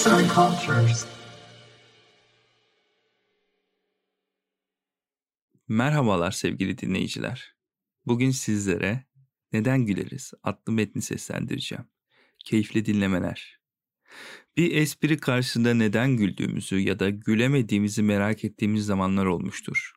Arts 0.00 0.06
and 0.06 0.30
Cultures. 0.30 1.06
Merhabalar 5.68 6.30
sevgili 6.30 6.78
dinleyiciler. 6.78 7.54
Bugün 8.06 8.30
sizlere 8.30 9.04
Neden 9.52 9.86
Güleriz 9.86 10.32
adlı 10.42 10.72
metni 10.72 11.02
seslendireceğim. 11.02 11.84
Keyifli 12.44 12.86
dinlemeler. 12.86 13.60
Bir 14.56 14.76
espri 14.76 15.16
karşısında 15.16 15.74
neden 15.74 16.16
güldüğümüzü 16.16 16.78
ya 16.78 16.98
da 16.98 17.10
gülemediğimizi 17.10 18.02
merak 18.02 18.44
ettiğimiz 18.44 18.86
zamanlar 18.86 19.26
olmuştur. 19.26 19.92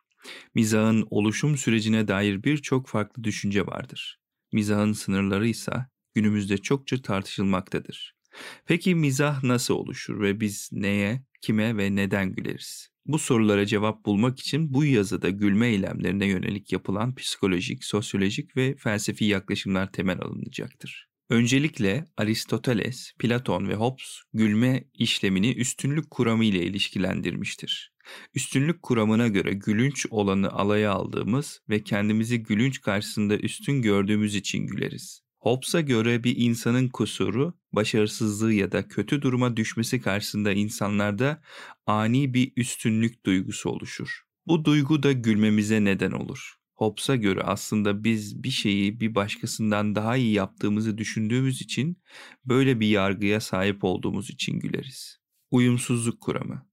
Mizahın 0.56 1.08
oluşum 1.10 1.58
sürecine 1.58 2.08
dair 2.08 2.44
birçok 2.44 2.88
farklı 2.88 3.24
düşünce 3.24 3.68
vardır. 3.68 4.20
Mizahın 4.54 4.94
sınırları 4.94 5.48
ise 5.48 5.86
günümüzde 6.16 6.58
çokça 6.58 7.02
tartışılmaktadır. 7.02 8.23
Peki 8.66 8.96
mizah 8.96 9.44
nasıl 9.44 9.74
oluşur 9.74 10.22
ve 10.22 10.40
biz 10.40 10.70
neye, 10.72 11.24
kime 11.42 11.78
ve 11.78 11.96
neden 11.96 12.36
güleriz? 12.36 12.90
Bu 13.06 13.20
sorulara 13.20 13.66
cevap 13.66 14.06
bulmak 14.06 14.40
için 14.40 14.74
bu 14.74 14.86
yazıda 14.86 15.30
gülme 15.30 15.68
eylemlerine 15.68 16.26
yönelik 16.26 16.72
yapılan 16.72 17.16
psikolojik, 17.16 17.84
sosyolojik 17.84 18.58
ve 18.58 18.76
felsefi 18.76 19.26
yaklaşımlar 19.26 19.92
temel 19.92 20.22
alınacaktır. 20.22 21.08
Öncelikle 21.30 22.06
Aristoteles, 22.18 23.14
Platon 23.20 23.68
ve 23.68 23.76
Hobbes 23.76 24.22
gülme 24.34 24.84
işlemini 24.94 25.52
üstünlük 25.52 26.12
kuramı 26.12 26.46
ile 26.46 26.64
ilişkilendirmiştir. 26.64 27.94
Üstünlük 28.34 28.82
kuramına 28.82 29.28
göre 29.28 29.54
gülünç 29.54 30.06
olanı 30.10 30.52
alaya 30.52 30.92
aldığımız 30.92 31.62
ve 31.70 31.84
kendimizi 31.84 32.44
gülünç 32.44 32.82
karşısında 32.82 33.38
üstün 33.38 33.82
gördüğümüz 33.82 34.36
için 34.36 34.68
güleriz. 34.68 35.24
Hobbes'a 35.44 35.82
göre 35.82 36.24
bir 36.24 36.36
insanın 36.38 36.90
kusuru, 36.90 37.54
başarısızlığı 37.74 38.54
ya 38.54 38.72
da 38.72 38.88
kötü 38.88 39.22
duruma 39.22 39.58
düşmesi 39.58 40.02
karşısında 40.02 40.52
insanlarda 40.52 41.42
ani 41.86 42.34
bir 42.34 42.52
üstünlük 42.58 43.26
duygusu 43.26 43.70
oluşur. 43.70 44.24
Bu 44.48 44.66
duygu 44.66 45.04
da 45.04 45.12
gülmemize 45.12 45.84
neden 45.84 46.12
olur. 46.12 46.56
Hobbes'a 46.74 47.16
göre 47.16 47.42
aslında 47.42 48.04
biz 48.04 48.44
bir 48.44 48.50
şeyi 48.50 49.00
bir 49.00 49.16
başkasından 49.16 49.96
daha 49.96 50.18
iyi 50.18 50.34
yaptığımızı 50.34 50.98
düşündüğümüz 50.98 51.62
için 51.62 52.02
böyle 52.46 52.80
bir 52.80 52.88
yargıya 52.88 53.42
sahip 53.42 53.84
olduğumuz 53.84 54.30
için 54.30 54.60
güleriz. 54.60 55.20
Uyumsuzluk 55.52 56.22
kuramı 56.22 56.73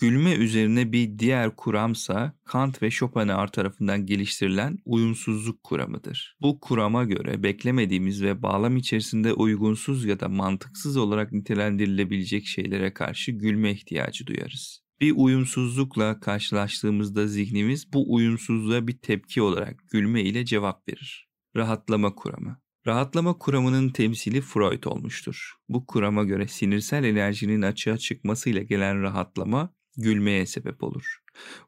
Gülme 0.00 0.32
üzerine 0.32 0.92
bir 0.92 1.18
diğer 1.18 1.56
kuramsa 1.56 2.32
Kant 2.44 2.82
ve 2.82 2.90
Schopenhauer 2.90 3.46
tarafından 3.46 4.06
geliştirilen 4.06 4.78
uyumsuzluk 4.84 5.62
kuramıdır. 5.62 6.36
Bu 6.40 6.60
kurama 6.60 7.04
göre 7.04 7.42
beklemediğimiz 7.42 8.22
ve 8.22 8.42
bağlam 8.42 8.76
içerisinde 8.76 9.32
uygunsuz 9.32 10.04
ya 10.04 10.20
da 10.20 10.28
mantıksız 10.28 10.96
olarak 10.96 11.32
nitelendirilebilecek 11.32 12.46
şeylere 12.46 12.94
karşı 12.94 13.32
gülme 13.32 13.70
ihtiyacı 13.70 14.26
duyarız. 14.26 14.82
Bir 15.00 15.12
uyumsuzlukla 15.16 16.20
karşılaştığımızda 16.20 17.26
zihnimiz 17.26 17.92
bu 17.92 18.14
uyumsuzluğa 18.14 18.86
bir 18.86 18.98
tepki 18.98 19.42
olarak 19.42 19.88
gülme 19.88 20.22
ile 20.22 20.44
cevap 20.44 20.88
verir. 20.88 21.28
Rahatlama 21.56 22.14
kuramı 22.14 22.60
Rahatlama 22.86 23.38
kuramının 23.38 23.88
temsili 23.88 24.40
Freud 24.40 24.84
olmuştur. 24.84 25.52
Bu 25.68 25.86
kurama 25.86 26.24
göre 26.24 26.48
sinirsel 26.48 27.04
enerjinin 27.04 27.62
açığa 27.62 27.98
çıkmasıyla 27.98 28.62
gelen 28.62 29.02
rahatlama 29.02 29.74
gülmeye 29.96 30.46
sebep 30.46 30.82
olur. 30.82 31.18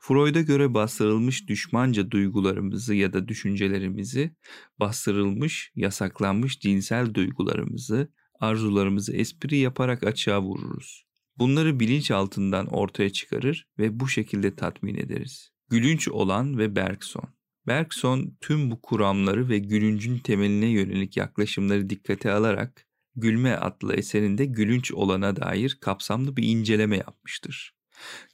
Freud'a 0.00 0.40
göre 0.40 0.74
bastırılmış 0.74 1.48
düşmanca 1.48 2.10
duygularımızı 2.10 2.94
ya 2.94 3.12
da 3.12 3.28
düşüncelerimizi, 3.28 4.36
bastırılmış, 4.80 5.72
yasaklanmış 5.74 6.60
cinsel 6.60 7.14
duygularımızı, 7.14 8.12
arzularımızı 8.40 9.12
espri 9.12 9.58
yaparak 9.58 10.04
açığa 10.04 10.42
vururuz. 10.42 11.06
Bunları 11.38 11.80
bilinç 11.80 12.10
altından 12.10 12.66
ortaya 12.66 13.10
çıkarır 13.10 13.68
ve 13.78 14.00
bu 14.00 14.08
şekilde 14.08 14.56
tatmin 14.56 14.94
ederiz. 14.94 15.52
Gülünç 15.70 16.08
olan 16.08 16.58
ve 16.58 16.76
Bergson 16.76 17.28
Bergson 17.66 18.36
tüm 18.40 18.70
bu 18.70 18.80
kuramları 18.80 19.48
ve 19.48 19.58
gülüncün 19.58 20.18
temeline 20.18 20.66
yönelik 20.66 21.16
yaklaşımları 21.16 21.90
dikkate 21.90 22.32
alarak 22.32 22.86
Gülme 23.16 23.52
adlı 23.54 23.94
eserinde 23.94 24.44
gülünç 24.44 24.92
olana 24.92 25.36
dair 25.36 25.78
kapsamlı 25.80 26.36
bir 26.36 26.42
inceleme 26.42 26.96
yapmıştır. 26.96 27.74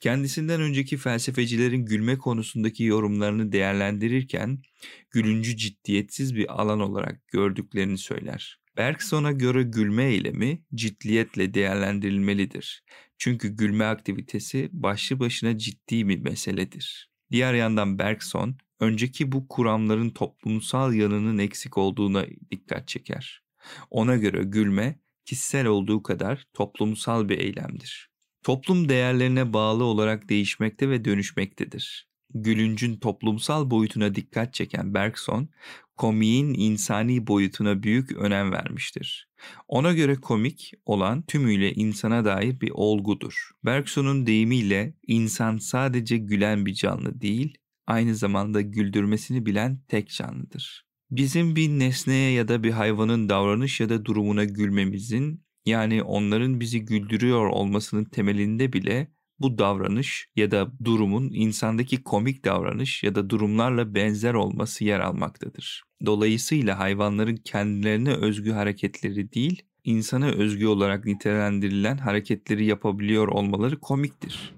Kendisinden 0.00 0.60
önceki 0.60 0.96
felsefecilerin 0.96 1.84
gülme 1.84 2.18
konusundaki 2.18 2.84
yorumlarını 2.84 3.52
değerlendirirken 3.52 4.62
gülüncü 5.10 5.56
ciddiyetsiz 5.56 6.34
bir 6.34 6.60
alan 6.60 6.80
olarak 6.80 7.28
gördüklerini 7.28 7.98
söyler. 7.98 8.58
Bergson'a 8.76 9.32
göre 9.32 9.62
gülme 9.62 10.04
eylemi 10.04 10.62
ciddiyetle 10.74 11.54
değerlendirilmelidir. 11.54 12.84
Çünkü 13.18 13.48
gülme 13.48 13.84
aktivitesi 13.84 14.68
başlı 14.72 15.20
başına 15.20 15.58
ciddi 15.58 16.08
bir 16.08 16.18
meseledir. 16.18 17.10
Diğer 17.30 17.54
yandan 17.54 17.98
Bergson, 17.98 18.56
önceki 18.80 19.32
bu 19.32 19.48
kuramların 19.48 20.10
toplumsal 20.10 20.94
yanının 20.94 21.38
eksik 21.38 21.78
olduğuna 21.78 22.26
dikkat 22.50 22.88
çeker. 22.88 23.42
Ona 23.90 24.16
göre 24.16 24.42
gülme, 24.44 24.98
kişisel 25.24 25.66
olduğu 25.66 26.02
kadar 26.02 26.46
toplumsal 26.52 27.28
bir 27.28 27.38
eylemdir. 27.38 28.10
Toplum 28.48 28.88
değerlerine 28.88 29.52
bağlı 29.52 29.84
olarak 29.84 30.28
değişmekte 30.28 30.90
ve 30.90 31.04
dönüşmektedir. 31.04 32.08
Gülüncün 32.34 32.96
toplumsal 32.96 33.70
boyutuna 33.70 34.14
dikkat 34.14 34.54
çeken 34.54 34.94
Bergson, 34.94 35.48
komiğin 35.96 36.54
insani 36.54 37.26
boyutuna 37.26 37.82
büyük 37.82 38.12
önem 38.12 38.52
vermiştir. 38.52 39.28
Ona 39.66 39.92
göre 39.92 40.14
komik 40.14 40.72
olan 40.86 41.22
tümüyle 41.22 41.72
insana 41.72 42.24
dair 42.24 42.60
bir 42.60 42.70
olgudur. 42.74 43.50
Bergson'un 43.64 44.26
deyimiyle 44.26 44.94
insan 45.06 45.58
sadece 45.58 46.16
gülen 46.16 46.66
bir 46.66 46.74
canlı 46.74 47.20
değil, 47.20 47.58
aynı 47.86 48.14
zamanda 48.14 48.60
güldürmesini 48.60 49.46
bilen 49.46 49.80
tek 49.88 50.08
canlıdır. 50.08 50.84
Bizim 51.10 51.56
bir 51.56 51.68
nesneye 51.68 52.32
ya 52.32 52.48
da 52.48 52.62
bir 52.62 52.70
hayvanın 52.70 53.28
davranış 53.28 53.80
ya 53.80 53.88
da 53.88 54.04
durumuna 54.04 54.44
gülmemizin 54.44 55.47
yani 55.68 56.02
onların 56.02 56.60
bizi 56.60 56.84
güldürüyor 56.84 57.46
olmasının 57.46 58.04
temelinde 58.04 58.72
bile 58.72 59.08
bu 59.38 59.58
davranış 59.58 60.28
ya 60.36 60.50
da 60.50 60.72
durumun 60.84 61.30
insandaki 61.32 62.02
komik 62.02 62.44
davranış 62.44 63.02
ya 63.02 63.14
da 63.14 63.30
durumlarla 63.30 63.94
benzer 63.94 64.34
olması 64.34 64.84
yer 64.84 65.00
almaktadır. 65.00 65.82
Dolayısıyla 66.06 66.78
hayvanların 66.78 67.36
kendilerine 67.36 68.12
özgü 68.12 68.50
hareketleri 68.50 69.32
değil, 69.32 69.62
insana 69.84 70.26
özgü 70.26 70.66
olarak 70.66 71.04
nitelendirilen 71.04 71.98
hareketleri 71.98 72.64
yapabiliyor 72.64 73.28
olmaları 73.28 73.80
komiktir. 73.80 74.54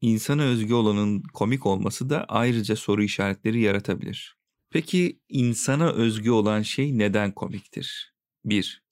İnsana 0.00 0.42
özgü 0.42 0.74
olanın 0.74 1.22
komik 1.22 1.66
olması 1.66 2.10
da 2.10 2.24
ayrıca 2.28 2.76
soru 2.76 3.02
işaretleri 3.02 3.60
yaratabilir. 3.60 4.36
Peki 4.70 5.20
insana 5.28 5.90
özgü 5.90 6.30
olan 6.30 6.62
şey 6.62 6.98
neden 6.98 7.32
komiktir? 7.32 8.14
1. 8.44 8.83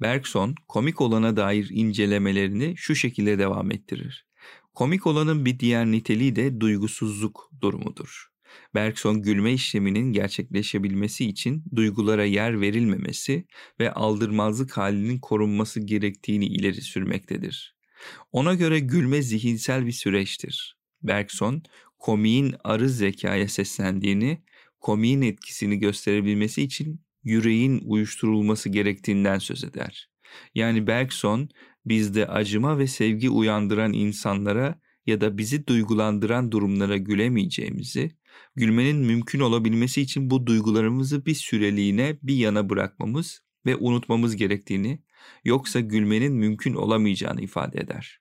Bergson 0.00 0.54
komik 0.68 1.00
olana 1.00 1.36
dair 1.36 1.68
incelemelerini 1.70 2.74
şu 2.76 2.94
şekilde 2.94 3.38
devam 3.38 3.72
ettirir. 3.72 4.26
Komik 4.74 5.06
olanın 5.06 5.44
bir 5.44 5.58
diğer 5.58 5.86
niteliği 5.86 6.36
de 6.36 6.60
duygusuzluk 6.60 7.50
durumudur. 7.60 8.30
Bergson 8.74 9.22
gülme 9.22 9.52
işleminin 9.52 10.12
gerçekleşebilmesi 10.12 11.26
için 11.26 11.64
duygulara 11.76 12.24
yer 12.24 12.60
verilmemesi 12.60 13.46
ve 13.80 13.92
aldırmazlık 13.92 14.76
halinin 14.76 15.18
korunması 15.18 15.80
gerektiğini 15.80 16.46
ileri 16.46 16.82
sürmektedir. 16.82 17.76
Ona 18.32 18.54
göre 18.54 18.80
gülme 18.80 19.22
zihinsel 19.22 19.86
bir 19.86 19.92
süreçtir. 19.92 20.76
Bergson, 21.02 21.62
komiğin 21.98 22.54
arı 22.64 22.88
zekaya 22.88 23.48
seslendiğini, 23.48 24.42
komiğin 24.80 25.22
etkisini 25.22 25.78
gösterebilmesi 25.78 26.62
için 26.62 27.00
yüreğin 27.24 27.82
uyuşturulması 27.84 28.68
gerektiğinden 28.68 29.38
söz 29.38 29.64
eder. 29.64 30.10
Yani 30.54 30.86
Bergson 30.86 31.48
bizde 31.86 32.26
acıma 32.26 32.78
ve 32.78 32.86
sevgi 32.86 33.30
uyandıran 33.30 33.92
insanlara 33.92 34.80
ya 35.06 35.20
da 35.20 35.38
bizi 35.38 35.66
duygulandıran 35.66 36.52
durumlara 36.52 36.96
gülemeyeceğimizi, 36.96 38.16
gülmenin 38.56 38.96
mümkün 38.96 39.40
olabilmesi 39.40 40.00
için 40.00 40.30
bu 40.30 40.46
duygularımızı 40.46 41.26
bir 41.26 41.34
süreliğine 41.34 42.18
bir 42.22 42.34
yana 42.34 42.68
bırakmamız 42.68 43.42
ve 43.66 43.76
unutmamız 43.76 44.36
gerektiğini, 44.36 45.02
yoksa 45.44 45.80
gülmenin 45.80 46.32
mümkün 46.32 46.74
olamayacağını 46.74 47.40
ifade 47.40 47.80
eder. 47.80 48.20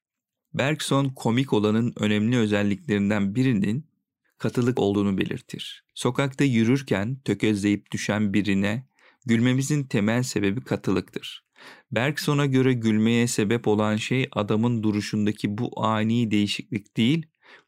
Bergson 0.54 1.10
komik 1.10 1.54
olanın 1.54 1.94
önemli 1.96 2.38
özelliklerinden 2.38 3.36
birinin 3.36 3.90
katılık 4.38 4.80
olduğunu 4.80 5.18
belirtir. 5.18 5.86
Sokakta 5.94 6.44
yürürken 6.44 7.20
tökezleyip 7.26 7.92
düşen 7.92 8.34
birine 8.34 8.89
gülmemizin 9.30 9.84
temel 9.84 10.24
sebebi 10.24 10.62
katılıktır. 10.62 11.46
Bergson'a 11.92 12.46
göre 12.46 12.74
gülmeye 12.74 13.28
sebep 13.28 13.68
olan 13.68 13.96
şey 13.96 14.30
adamın 14.32 14.84
duruşundaki 14.84 15.58
bu 15.58 15.84
ani 15.84 16.32
değişiklik 16.32 16.98
değil, 16.98 17.26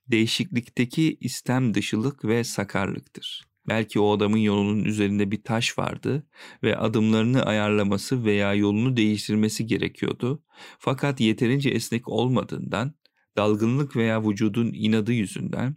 değişiklikteki 0.07 1.17
istem 1.21 1.73
dışılık 1.73 2.25
ve 2.25 2.43
sakarlıktır. 2.43 3.43
Belki 3.67 3.99
o 3.99 4.11
adamın 4.11 4.37
yolunun 4.37 4.83
üzerinde 4.83 5.31
bir 5.31 5.43
taş 5.43 5.77
vardı 5.79 6.27
ve 6.63 6.77
adımlarını 6.77 7.43
ayarlaması 7.43 8.25
veya 8.25 8.53
yolunu 8.53 8.97
değiştirmesi 8.97 9.65
gerekiyordu. 9.65 10.43
Fakat 10.79 11.19
yeterince 11.19 11.69
esnek 11.69 12.07
olmadığından, 12.07 12.93
dalgınlık 13.37 13.95
veya 13.95 14.29
vücudun 14.29 14.71
inadı 14.73 15.13
yüzünden, 15.13 15.75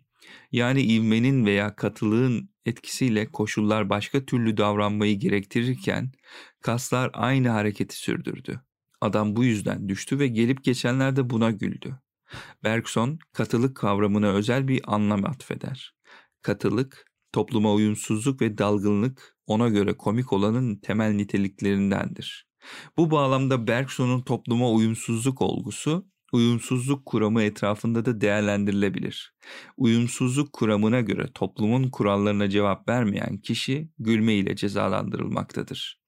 yani 0.53 0.83
ivmenin 0.83 1.47
veya 1.47 1.77
katılığın 1.77 2.54
etkisiyle 2.67 3.31
koşullar 3.33 3.91
başka 3.91 4.25
türlü 4.25 4.57
davranmayı 4.57 5.19
gerektirirken 5.19 6.13
kaslar 6.61 7.11
aynı 7.15 7.49
hareketi 7.49 7.97
sürdürdü. 7.97 8.61
Adam 9.01 9.37
bu 9.37 9.45
yüzden 9.45 9.89
düştü 9.89 10.19
ve 10.19 10.27
gelip 10.27 10.65
geçenler 10.65 11.17
de 11.17 11.31
buna 11.31 11.51
güldü. 11.51 11.99
Bergson 12.65 13.19
katılık 13.33 13.77
kavramına 13.77 14.29
özel 14.29 14.69
bir 14.69 14.81
anlam 14.85 15.25
atfeder. 15.25 15.95
Katılık, 16.43 17.07
topluma 17.33 17.73
uyumsuzluk 17.73 18.41
ve 18.41 18.59
dalgınlık 18.59 19.37
ona 19.47 19.69
göre 19.69 19.97
komik 19.97 20.33
olanın 20.33 20.77
temel 20.77 21.11
niteliklerindendir. 21.11 22.47
Bu 22.97 23.11
bağlamda 23.11 23.67
Bergson'un 23.67 24.21
topluma 24.21 24.71
uyumsuzluk 24.71 25.43
olgusu, 25.43 26.07
uyumsuzluk 26.35 27.07
kuramı 27.07 27.43
etrafında 27.43 28.05
da 28.05 28.21
değerlendirilebilir. 28.21 29.35
Uyumsuzluk 29.77 30.53
kuramına 30.53 31.01
göre 31.01 31.27
toplumun 31.35 31.91
kurallarına 31.91 32.51
cevap 32.51 32.89
vermeyen 32.89 33.39
kişi 33.39 33.89
gülme 33.99 34.35
ile 34.35 34.57
cezalandırılmaktadır. 34.57 36.01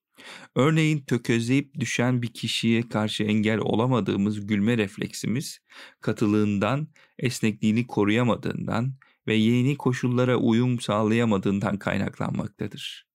Örneğin 0.54 1.04
tökezleyip 1.04 1.80
düşen 1.80 2.22
bir 2.22 2.34
kişiye 2.34 2.88
karşı 2.88 3.24
engel 3.24 3.58
olamadığımız 3.58 4.46
gülme 4.46 4.78
refleksimiz, 4.78 5.58
katılığından, 6.00 6.88
esnekliğini 7.18 7.86
koruyamadığından 7.86 8.94
ve 9.26 9.34
yeni 9.34 9.76
koşullara 9.76 10.36
uyum 10.36 10.80
sağlayamadığından 10.80 11.78
kaynaklanmaktadır. 11.78 13.06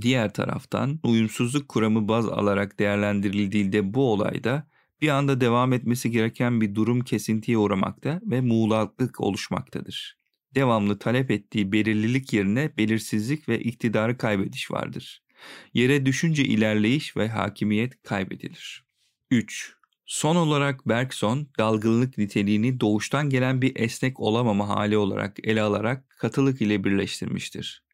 Diğer 0.00 0.32
taraftan 0.32 1.00
uyumsuzluk 1.02 1.68
kuramı 1.68 2.08
baz 2.08 2.28
alarak 2.28 2.78
değerlendirildiğinde 2.78 3.94
bu 3.94 4.12
olayda 4.12 4.70
bir 5.02 5.08
anda 5.08 5.40
devam 5.40 5.72
etmesi 5.72 6.10
gereken 6.10 6.60
bir 6.60 6.74
durum 6.74 7.00
kesintiye 7.00 7.58
uğramakta 7.58 8.20
ve 8.24 8.40
muğlaklık 8.40 9.20
oluşmaktadır. 9.20 10.16
Devamlı 10.54 10.98
talep 10.98 11.30
ettiği 11.30 11.72
belirlilik 11.72 12.32
yerine 12.32 12.72
belirsizlik 12.78 13.48
ve 13.48 13.60
iktidarı 13.60 14.18
kaybediş 14.18 14.70
vardır. 14.70 15.22
Yere 15.74 16.06
düşünce 16.06 16.44
ilerleyiş 16.44 17.16
ve 17.16 17.28
hakimiyet 17.28 18.02
kaybedilir. 18.02 18.84
3. 19.30 19.74
Son 20.06 20.36
olarak 20.36 20.88
Bergson 20.88 21.48
dalgınlık 21.58 22.18
niteliğini 22.18 22.80
doğuştan 22.80 23.30
gelen 23.30 23.62
bir 23.62 23.76
esnek 23.76 24.20
olamama 24.20 24.68
hali 24.68 24.96
olarak 24.96 25.36
ele 25.42 25.62
alarak 25.62 26.08
katılık 26.18 26.62
ile 26.62 26.84
birleştirmiştir. 26.84 27.84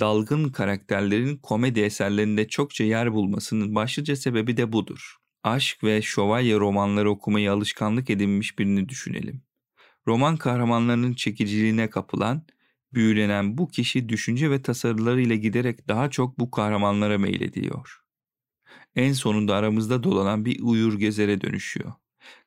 Dalgın 0.00 0.48
karakterlerin 0.48 1.36
komedi 1.36 1.80
eserlerinde 1.80 2.48
çokça 2.48 2.84
yer 2.84 3.12
bulmasının 3.12 3.74
başlıca 3.74 4.16
sebebi 4.16 4.56
de 4.56 4.72
budur. 4.72 5.16
Aşk 5.46 5.84
ve 5.84 6.02
şövalye 6.02 6.56
romanları 6.56 7.10
okumayı 7.10 7.52
alışkanlık 7.52 8.10
edinmiş 8.10 8.58
birini 8.58 8.88
düşünelim. 8.88 9.42
Roman 10.06 10.36
kahramanlarının 10.36 11.14
çekiciliğine 11.14 11.90
kapılan 11.90 12.42
Büyülenen 12.94 13.58
bu 13.58 13.68
kişi 13.68 14.08
düşünce 14.08 14.50
ve 14.50 14.62
tasarılarıyla 14.62 15.36
giderek 15.36 15.88
daha 15.88 16.10
çok 16.10 16.38
bu 16.38 16.50
kahramanlara 16.50 17.18
meylediyor. 17.18 18.02
En 18.96 19.12
sonunda 19.12 19.54
aramızda 19.54 20.02
dolanan 20.02 20.44
bir 20.44 20.60
uyur 20.62 20.98
gezere 20.98 21.40
dönüşüyor. 21.40 21.92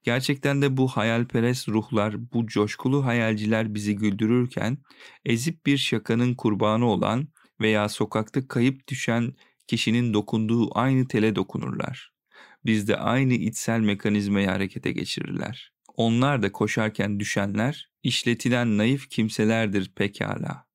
Gerçekten 0.03 0.61
de 0.61 0.77
bu 0.77 0.87
hayalperest 0.87 1.69
ruhlar, 1.69 2.31
bu 2.33 2.47
coşkulu 2.47 3.05
hayalciler 3.05 3.73
bizi 3.73 3.95
güldürürken 3.95 4.77
ezip 5.25 5.65
bir 5.65 5.77
şakanın 5.77 6.35
kurbanı 6.35 6.85
olan 6.85 7.27
veya 7.61 7.89
sokakta 7.89 8.47
kayıp 8.47 8.87
düşen 8.87 9.33
kişinin 9.67 10.13
dokunduğu 10.13 10.79
aynı 10.79 11.07
tele 11.07 11.35
dokunurlar. 11.35 12.18
Bizde 12.65 12.97
aynı 12.97 13.33
içsel 13.33 13.79
mekanizmayı 13.79 14.47
harekete 14.47 14.91
geçirirler. 14.91 15.73
Onlar 15.95 16.41
da 16.41 16.51
koşarken 16.51 17.19
düşenler, 17.19 17.89
işletilen 18.03 18.77
naif 18.77 19.09
kimselerdir 19.09 19.91
pekala. 19.95 20.69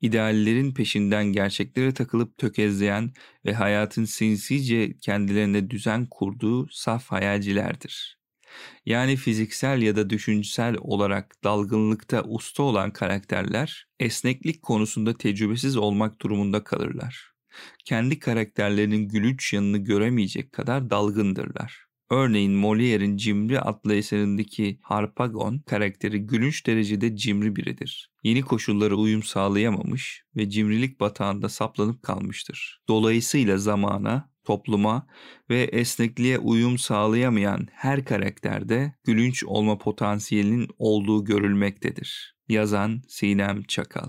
İdeallerin 0.00 0.74
peşinden 0.74 1.24
gerçeklere 1.26 1.94
takılıp 1.94 2.38
tökezleyen 2.38 3.12
ve 3.44 3.54
hayatın 3.54 4.04
sinsice 4.04 4.98
kendilerine 4.98 5.70
düzen 5.70 6.06
kurduğu 6.06 6.68
saf 6.68 7.06
hayalcilerdir. 7.06 8.18
Yani 8.86 9.16
fiziksel 9.16 9.82
ya 9.82 9.96
da 9.96 10.10
düşünsel 10.10 10.76
olarak 10.80 11.44
dalgınlıkta 11.44 12.22
usta 12.22 12.62
olan 12.62 12.92
karakterler 12.92 13.86
esneklik 14.00 14.62
konusunda 14.62 15.16
tecrübesiz 15.18 15.76
olmak 15.76 16.20
durumunda 16.20 16.64
kalırlar. 16.64 17.33
Kendi 17.84 18.18
karakterlerinin 18.18 19.08
gülünç 19.08 19.52
yanını 19.52 19.78
göremeyecek 19.78 20.52
kadar 20.52 20.90
dalgındırlar. 20.90 21.84
Örneğin 22.10 22.52
Molière'in 22.52 23.16
Cimri 23.16 23.60
adlı 23.60 23.94
eserindeki 23.94 24.78
Harpagon 24.82 25.58
karakteri 25.58 26.18
gülünç 26.18 26.66
derecede 26.66 27.16
cimri 27.16 27.56
biridir. 27.56 28.10
Yeni 28.22 28.42
koşullara 28.42 28.94
uyum 28.94 29.22
sağlayamamış 29.22 30.24
ve 30.36 30.50
cimrilik 30.50 31.00
batağında 31.00 31.48
saplanıp 31.48 32.02
kalmıştır. 32.02 32.80
Dolayısıyla 32.88 33.58
zamana, 33.58 34.30
topluma 34.44 35.06
ve 35.50 35.62
esnekliğe 35.62 36.38
uyum 36.38 36.78
sağlayamayan 36.78 37.68
her 37.72 38.04
karakterde 38.04 38.94
gülünç 39.04 39.44
olma 39.44 39.78
potansiyelinin 39.78 40.68
olduğu 40.78 41.24
görülmektedir. 41.24 42.36
Yazan 42.48 43.02
Sinem 43.08 43.62
Çakal 43.62 44.08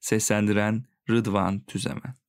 Seslendiren 0.00 0.84
Rıdvan 1.10 1.64
Tüzemen 1.64 2.19